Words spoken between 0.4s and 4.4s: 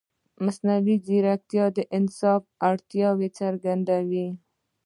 مصنوعي ځیرکتیا د انصاف اړتیا څرګندوي.